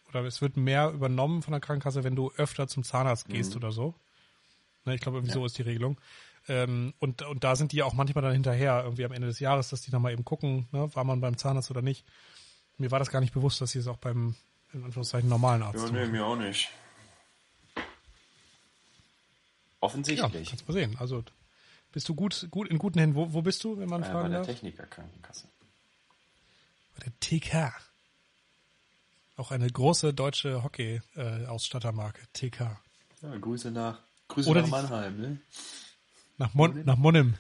[0.07, 3.71] oder es wird mehr übernommen von der Krankenkasse, wenn du öfter zum Zahnarzt gehst oder
[3.71, 3.93] so.
[4.89, 5.99] Ne, ich glaube, irgendwie so ist die Regelung.
[6.47, 9.39] Ähm, und, und da sind die ja auch manchmal dann hinterher, irgendwie am Ende des
[9.39, 12.05] Jahres, dass die dann mal eben gucken, ne, war man beim Zahnarzt oder nicht.
[12.77, 14.35] Mir war das gar nicht bewusst, dass sie es auch beim,
[14.73, 15.95] in Anführungszeichen, normalen Arzt Ja, tun.
[15.95, 16.69] nee, mir auch nicht.
[17.75, 17.83] Ja,
[19.81, 20.49] Offensichtlich.
[20.49, 20.95] kannst mal sehen.
[20.99, 21.23] Also
[21.91, 23.15] bist du gut, gut in guten Händen.
[23.15, 24.47] Wo, wo bist du, wenn man äh, bei fragen der darf?
[24.47, 25.47] Technikerkrankenkasse.
[26.97, 27.73] Bei der TK.
[29.37, 32.21] Auch eine große deutsche Hockey-Ausstattermarke.
[32.33, 32.77] TK.
[33.21, 33.99] Ja, Grüße nach,
[34.29, 35.37] Grüße Oder nach Mannheim, ne?
[36.37, 37.35] Nach, Mon nach Monnem.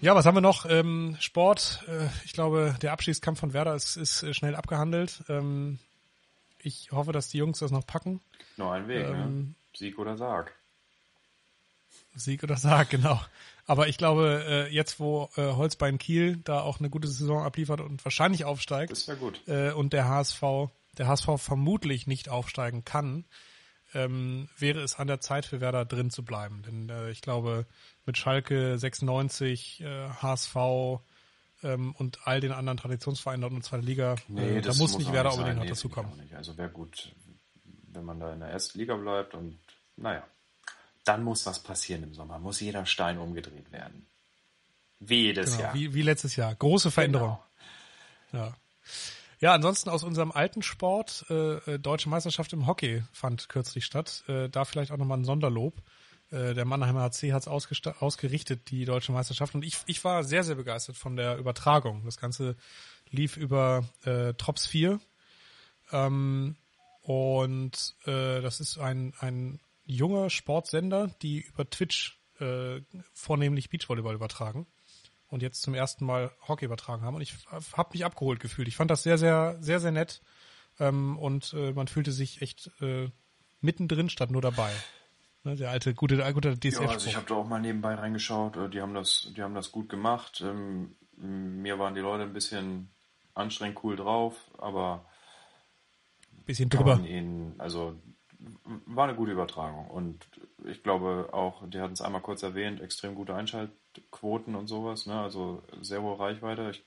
[0.00, 0.66] Ja, was haben wir noch?
[0.66, 1.84] Ähm, Sport.
[1.88, 5.22] Äh, ich glaube, der Abschiedskampf von Werder ist, ist äh, schnell abgehandelt.
[5.28, 5.78] Ähm,
[6.58, 8.20] ich hoffe, dass die Jungs das noch packen.
[8.56, 9.24] Nur ein Weg, ne?
[9.24, 10.54] Ähm, Sieg oder Sarg.
[12.14, 13.20] Sieg oder Sarg, genau.
[13.66, 17.80] Aber ich glaube, äh, jetzt wo äh, Holzbein Kiel da auch eine gute Saison abliefert
[17.80, 19.40] und wahrscheinlich aufsteigt, Das gut.
[19.48, 20.40] äh, und der HSV,
[20.98, 23.24] der HSV vermutlich nicht aufsteigen kann,
[23.96, 26.62] ähm, wäre es an der Zeit für Werder drin zu bleiben.
[26.66, 27.66] Denn äh, ich glaube,
[28.04, 30.56] mit Schalke 96, äh, HSV
[31.62, 35.08] ähm, und all den anderen Traditionsvereinen dort in der zweiten Liga, äh, da muss nicht
[35.08, 36.16] auch Werder unbedingt noch Nee, dazu kommen.
[36.18, 36.34] nicht.
[36.34, 37.12] Also wäre gut,
[37.92, 39.58] wenn man da in der ersten Liga bleibt und
[39.96, 40.22] naja,
[41.04, 42.38] dann muss was passieren im Sommer.
[42.38, 44.06] Muss jeder Stein umgedreht werden.
[45.00, 45.74] Wie jedes Genau, Jahr.
[45.74, 46.54] wie, wie letztes Jahr.
[46.54, 47.38] Große Veränderung.
[48.30, 48.44] Genau.
[48.46, 48.54] Ja.
[49.38, 54.24] Ja, ansonsten aus unserem alten Sport, äh, äh, Deutsche Meisterschaft im Hockey fand kürzlich statt.
[54.28, 55.82] Äh, da vielleicht auch nochmal ein Sonderlob.
[56.30, 59.54] Äh, der Mannheimer HC hat es ausgerichtet, die Deutsche Meisterschaft.
[59.54, 62.02] Und ich, ich war sehr, sehr begeistert von der Übertragung.
[62.06, 62.56] Das Ganze
[63.10, 65.00] lief über äh, Trops 4.
[65.92, 66.56] Ähm,
[67.02, 72.80] und äh, das ist ein, ein junger Sportsender, die über Twitch äh,
[73.12, 74.66] vornehmlich Beachvolleyball übertragen
[75.28, 77.14] und jetzt zum ersten Mal Hockey übertragen haben.
[77.16, 78.68] Und ich habe mich abgeholt gefühlt.
[78.68, 80.22] Ich fand das sehr, sehr, sehr, sehr nett.
[80.78, 83.10] Ähm, und äh, man fühlte sich echt äh,
[83.60, 84.70] mittendrin statt nur dabei.
[85.44, 86.80] Ne, der alte, gute, gute DSF.
[86.82, 88.56] Ja, also ich habe da auch mal nebenbei reingeschaut.
[88.56, 90.42] Äh, Die haben das, die haben das gut gemacht.
[90.44, 92.90] Ähm, Mir waren die Leute ein bisschen
[93.34, 95.04] anstrengend cool drauf, aber
[96.46, 97.00] bisschen drüber.
[97.00, 97.96] ihnen, also
[98.86, 99.88] war eine gute Übertragung.
[99.88, 100.26] Und
[100.64, 103.34] ich glaube auch, die hatten es einmal kurz erwähnt, extrem gute
[103.96, 105.20] Einschaltquoten und sowas, ne?
[105.20, 106.70] Also sehr hohe Reichweite.
[106.70, 106.82] Ich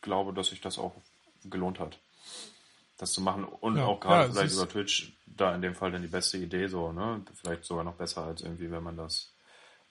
[0.00, 0.94] glaube, dass sich das auch
[1.44, 1.98] gelohnt hat,
[2.98, 3.44] das zu machen.
[3.44, 6.38] Und Ja, auch gerade ja, vielleicht über Twitch, da in dem Fall dann die beste
[6.38, 7.22] Idee so, ne?
[7.34, 9.32] Vielleicht sogar noch besser als irgendwie, wenn man das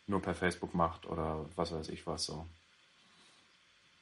[0.07, 2.45] nur per Facebook macht oder was weiß ich was so.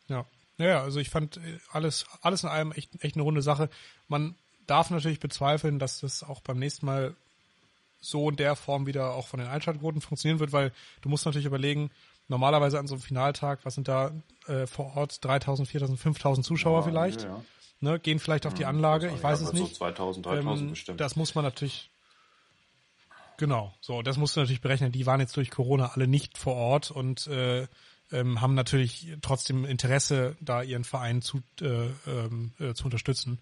[0.07, 0.25] Ja.
[0.57, 3.69] Naja, also ich fand äh, alles, alles in allem echt, echt eine runde Sache.
[4.07, 7.15] Man darf natürlich bezweifeln, dass das auch beim nächsten Mal
[7.99, 11.45] so in der Form wieder auch von den Einschaltquoten funktionieren wird, weil du musst natürlich
[11.45, 11.91] überlegen,
[12.27, 14.11] normalerweise an so einem Finaltag, was sind da
[14.47, 17.43] äh, vor Ort 3000, 4000, 5000 Zuschauer Ja, vielleicht, ja, ja.
[17.81, 19.69] ne, gehen vielleicht auf die Anlage, ich weiß es nicht.
[19.69, 20.99] So 2000, 3000 Ähm, bestimmt.
[21.01, 21.91] Das muss man natürlich.
[23.37, 24.91] Genau, so, das musst du natürlich berechnen.
[24.91, 27.67] Die waren jetzt durch Corona alle nicht vor Ort und äh,
[28.11, 33.39] ähm, haben natürlich trotzdem Interesse, da ihren Verein zu, äh, ähm, äh, zu unterstützen.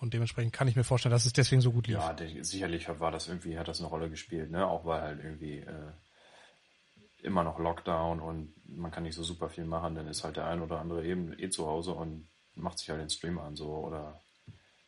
[0.00, 1.96] Und dementsprechend kann ich mir vorstellen, dass es deswegen so gut lief.
[1.96, 4.66] Ja, sicherlich war das irgendwie, hat das eine Rolle gespielt, ne?
[4.66, 5.92] Auch weil halt irgendwie äh,
[7.22, 10.46] immer noch Lockdown und man kann nicht so super viel machen, dann ist halt der
[10.46, 13.68] ein oder andere eben eh zu Hause und macht sich halt den Stream an so
[13.68, 14.20] oder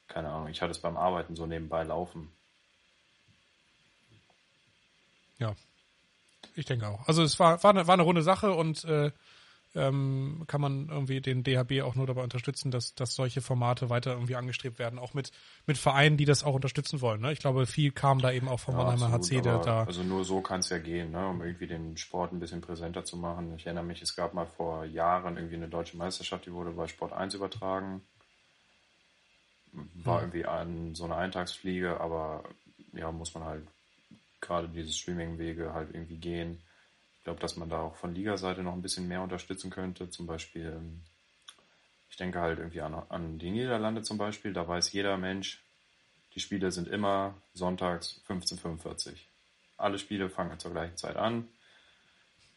[0.07, 0.49] keine Ahnung.
[0.49, 2.33] Ich hatte es beim Arbeiten so nebenbei laufen.
[5.39, 5.55] Ja,
[6.55, 7.07] ich denke auch.
[7.09, 9.11] Also es war, war, eine, war eine runde Sache und äh,
[9.75, 14.13] ähm, kann man irgendwie den DHB auch nur dabei unterstützen, dass, dass solche Formate weiter
[14.13, 15.31] irgendwie angestrebt werden, auch mit,
[15.67, 17.21] mit Vereinen, die das auch unterstützen wollen.
[17.21, 17.33] Ne?
[17.33, 19.85] Ich glaube, viel kam da eben auch vom ja, Mannheimer HC, der da.
[19.85, 21.29] Also nur so kann es ja gehen, ne?
[21.29, 23.55] um irgendwie den Sport ein bisschen präsenter zu machen.
[23.57, 26.89] Ich erinnere mich, es gab mal vor Jahren irgendwie eine deutsche Meisterschaft, die wurde bei
[26.89, 28.03] Sport 1 übertragen.
[29.73, 30.23] War ja.
[30.23, 32.43] irgendwie an so eine Eintagsfliege, aber
[32.93, 33.67] ja, muss man halt
[34.41, 36.61] gerade diese Streaming-Wege halt irgendwie gehen
[37.21, 40.09] ich glaube, dass man da auch von Liga-Seite noch ein bisschen mehr unterstützen könnte.
[40.09, 41.03] Zum Beispiel, ähm,
[42.09, 44.55] ich denke halt irgendwie an, an die Niederlande zum Beispiel.
[44.55, 45.63] Da weiß jeder Mensch,
[46.35, 49.19] die Spiele sind immer sonntags 15.45
[49.77, 51.47] Alle Spiele fangen zur gleichen Zeit an.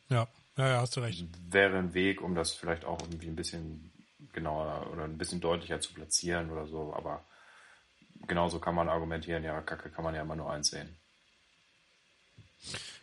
[0.07, 1.25] Ja, ja, ja, hast du recht.
[1.51, 3.91] Wäre ein Weg, um das vielleicht auch irgendwie ein bisschen
[4.31, 6.93] genauer oder ein bisschen deutlicher zu platzieren oder so.
[6.95, 7.25] Aber
[8.27, 10.97] genauso kann man argumentieren, ja, Kacke kann man ja immer nur eins sehen.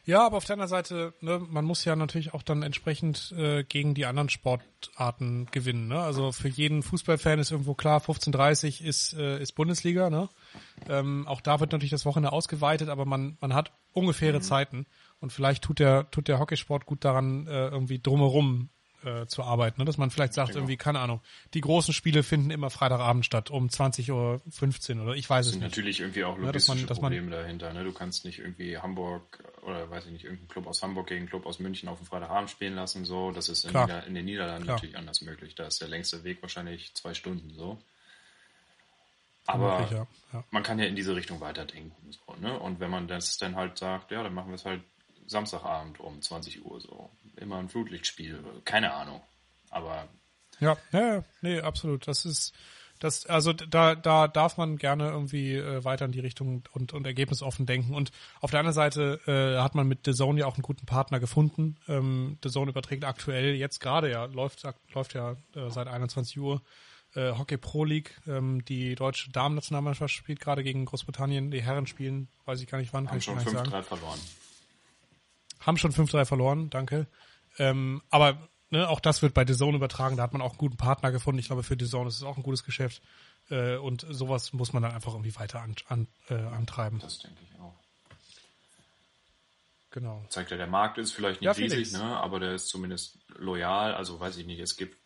[0.07, 3.63] Ja, aber auf der anderen Seite, ne, man muss ja natürlich auch dann entsprechend äh,
[3.65, 5.89] gegen die anderen Sportarten gewinnen.
[5.89, 6.01] Ne?
[6.01, 10.11] Also für jeden Fußballfan ist irgendwo klar, 15:30 ist äh, ist Bundesliga.
[10.11, 10.29] Ne?
[10.89, 14.43] Ähm, auch da wird natürlich das Wochenende ausgeweitet, aber man man hat ungefähre mhm.
[14.43, 14.87] Zeiten
[15.21, 18.71] und vielleicht tut der tut der Hockeysport gut daran, äh, irgendwie drumherum
[19.05, 19.81] äh, zu arbeiten.
[19.81, 19.85] Ne?
[19.85, 20.61] Dass man vielleicht sagt, genau.
[20.61, 21.21] irgendwie, keine Ahnung,
[21.55, 24.11] die großen Spiele finden immer Freitagabend statt, um 20.15
[24.97, 25.63] Uhr oder ich weiß es nicht.
[25.63, 27.73] natürlich irgendwie auch logistische ja, dass man, dass Probleme man, dahinter.
[27.73, 27.85] Ne?
[27.85, 31.29] Du kannst nicht irgendwie Hamburg oder weiß ich nicht, irgendein Club aus Hamburg gegen einen
[31.29, 33.05] Club aus München auf dem Freitagabend spielen lassen.
[33.05, 34.77] So, Das ist in, Nieder in den Niederlanden Klar.
[34.77, 35.55] natürlich anders möglich.
[35.55, 37.79] Da ist der längste Weg wahrscheinlich zwei Stunden so.
[39.47, 40.07] Aber ja.
[40.33, 40.45] Ja.
[40.51, 41.93] man kann ja in diese Richtung weiterdenken.
[42.11, 42.59] So, ne?
[42.59, 44.83] Und wenn man das dann halt sagt, ja, dann machen wir es halt
[45.31, 48.43] Samstagabend um 20 Uhr so immer ein Flutlichtspiel.
[48.65, 49.21] Keine Ahnung.
[49.71, 50.09] Aber.
[50.59, 52.09] Ja, ja, nee, absolut.
[52.09, 52.53] Das ist,
[52.99, 57.07] das, also da, da darf man gerne irgendwie äh, weiter in die Richtung und, und
[57.07, 57.95] ergebnisoffen denken.
[57.95, 60.85] Und auf der anderen Seite äh, hat man mit The Zone ja auch einen guten
[60.85, 61.77] Partner gefunden.
[61.87, 66.61] Ähm, The Zone überträgt aktuell jetzt gerade ja, läuft, läuft ja äh, seit 21 Uhr
[67.15, 68.21] äh, Hockey Pro League.
[68.27, 71.53] Ähm, die deutsche Damen-Nationalmannschaft spielt gerade gegen Großbritannien.
[71.53, 74.19] Die Herren spielen, weiß ich gar nicht wann, kann Haben ich schon 5-3 verloren.
[75.61, 77.07] Haben schon 5-3 verloren, danke.
[77.59, 80.17] Ähm, aber ne, auch das wird bei The Zone übertragen.
[80.17, 81.39] Da hat man auch einen guten Partner gefunden.
[81.39, 83.03] Ich glaube, für The Zone ist es auch ein gutes Geschäft.
[83.51, 87.01] Äh, und sowas muss man dann einfach irgendwie weiter an, an, äh, antreiben.
[87.01, 87.75] Das denke ich auch.
[89.91, 90.25] Genau.
[90.29, 93.95] Zeigt ja, der Markt ist vielleicht nicht ja, riesig, ne, aber der ist zumindest loyal.
[93.95, 94.97] Also weiß ich nicht, es gibt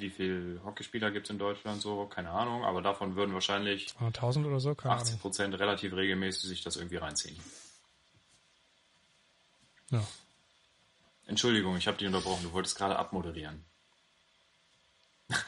[0.00, 4.46] wie viele Hockeyspieler gibt es in Deutschland so, keine Ahnung, aber davon würden wahrscheinlich 1000
[4.46, 7.38] oder so, keine 80 Prozent relativ regelmäßig sich das irgendwie reinziehen.
[9.90, 10.06] Ja.
[11.26, 12.42] Entschuldigung, ich habe dich unterbrochen.
[12.42, 13.64] Du wolltest gerade abmoderieren.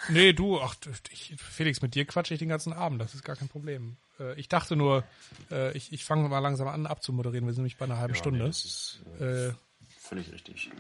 [0.09, 0.77] Nee, du, ach,
[1.11, 3.97] ich, Felix, mit dir quatsche ich den ganzen Abend, das ist gar kein Problem.
[4.21, 5.05] Äh, ich dachte nur,
[5.51, 8.21] äh, ich, ich fange mal langsam an abzumoderieren, wir sind nämlich bei einer halben ja,
[8.21, 8.41] Stunde.
[8.41, 9.55] Nee, das ist äh, äh,
[9.99, 10.71] völlig richtig.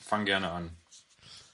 [0.00, 0.70] Fang gerne an.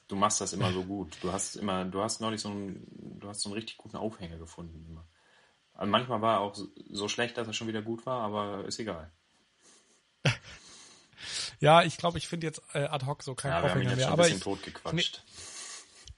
[0.09, 1.17] Du machst das immer so gut.
[1.23, 4.37] Du hast immer, du hast neulich so einen, du hast so einen richtig guten Aufhänger
[4.37, 4.85] gefunden.
[4.87, 5.07] Immer.
[5.73, 6.57] Also manchmal war er auch
[6.91, 9.11] so schlecht, dass er schon wieder gut war, aber ist egal.
[11.61, 14.11] Ja, ich glaube, ich finde jetzt äh, ad hoc so kein ja, Aufhänger mehr.
[14.11, 14.45] aber ich.
[14.93, 15.03] Nee,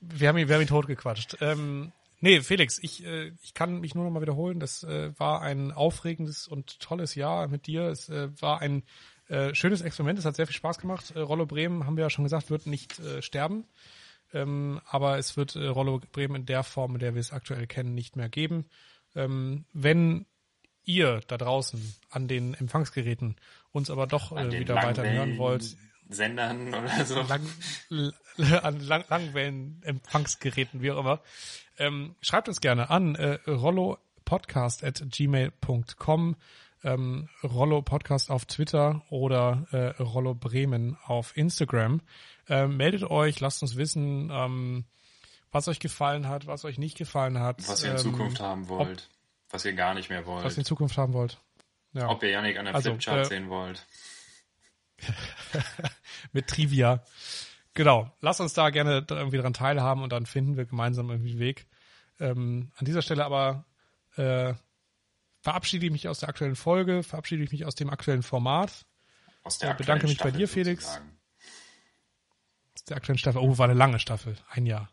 [0.01, 1.39] wir haben ihn, wir haben ihn totgequatscht.
[1.41, 4.61] Ähm, nee, Felix, ich, äh, ich kann mich nur noch mal wiederholen.
[4.61, 7.83] Das äh, war ein aufregendes und tolles Jahr mit dir.
[7.85, 8.83] Es äh, war ein
[9.29, 10.19] äh, schönes Experiment.
[10.19, 11.13] Es hat sehr viel Spaß gemacht.
[11.15, 13.67] Äh, Rollo Bremen, haben wir ja schon gesagt, wird nicht äh, sterben.
[14.33, 17.67] Ähm, aber es wird äh, Rollo Bremen in der Form, in der wir es aktuell
[17.67, 18.67] kennen, nicht mehr geben.
[19.15, 20.27] Ähm, wenn
[20.87, 23.37] ihr da draußen an den Empfangsgeräten
[23.73, 25.77] uns aber doch äh, wieder weiter hören wollt.
[26.09, 27.21] Sendern oder so.
[27.23, 27.47] Lang,
[28.63, 31.21] an Lang Langwellen-Empfangsgeräten, wie auch immer.
[31.79, 36.37] Ähm, schreibt uns gerne an äh, rollopodcast at gmail.com
[36.87, 42.01] ähm, Rollo Podcast auf Twitter oder äh, Rollo Bremen auf Instagram.
[42.49, 44.85] Ähm, meldet euch, lasst uns wissen, ähm,
[45.51, 47.69] was euch gefallen hat, was euch nicht gefallen hat.
[47.69, 49.09] Was ihr in ähm, Zukunft haben wollt,
[49.51, 50.45] was ihr gar nicht mehr wollt.
[50.45, 51.39] Was ihr in Zukunft haben wollt.
[51.93, 52.09] Ja.
[52.09, 53.87] Ob ihr Yannick an der also, Flipchart äh, sehen wollt.
[56.33, 57.03] mit Trivia.
[57.75, 58.11] Genau.
[58.21, 61.67] Lasst uns da gerne irgendwie dran teilhaben und dann finden wir gemeinsam irgendwie einen Weg.
[62.19, 63.67] Ähm, an dieser Stelle aber
[64.17, 64.55] äh,
[65.43, 68.87] verabschiede ich mich aus der aktuellen Folge, verabschiede ich mich aus dem aktuellen Format.
[69.43, 71.01] Aus der äh, bedanke mich Staffel bei dir, Felix.
[72.75, 73.41] Aus der aktuellen Staffel.
[73.41, 74.37] Oh, war eine lange Staffel.
[74.49, 74.91] Ein Jahr.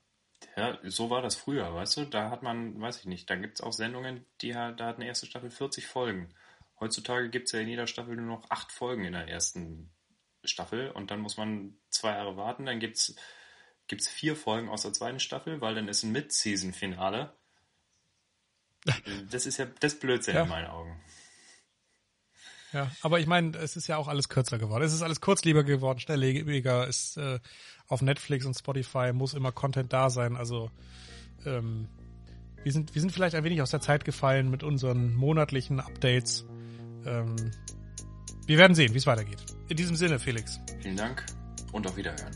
[0.56, 2.06] Ja, so war das früher, weißt du?
[2.06, 5.08] Da hat man, weiß ich nicht, da gibt es auch Sendungen, die da hat eine
[5.08, 6.34] erste Staffel 40 Folgen.
[6.80, 9.92] Heutzutage gibt es ja in jeder Staffel nur noch acht Folgen in der ersten
[10.44, 12.66] Staffel und dann muss man zwei Jahre warten.
[12.66, 13.16] Dann gibt's
[13.88, 17.36] gibt's vier Folgen aus der zweiten Staffel, weil dann ist ein Mid-Season-Finale.
[19.32, 20.44] Das ist ja das Blödsinn Ja.
[20.44, 21.02] in meinen Augen.
[22.74, 24.84] Ja, aber ich meine, es ist ja auch alles kürzer geworden.
[24.84, 26.88] Es ist alles kurzlebiger geworden, schnelllebiger.
[26.88, 27.40] Ist äh,
[27.88, 30.36] auf Netflix und Spotify muss immer Content da sein.
[30.36, 30.72] Also
[31.46, 31.88] ähm,
[32.64, 36.46] wir sind wir sind vielleicht ein wenig aus der Zeit gefallen mit unseren monatlichen Updates.
[37.06, 37.36] Ähm,
[38.48, 39.46] wir werden sehen, wie es weitergeht.
[39.70, 40.60] In diesem Sinne, Felix.
[40.82, 41.26] Vielen Dank
[41.72, 42.36] und auf Wiederhören.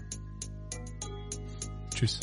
[1.93, 2.19] Tschüss.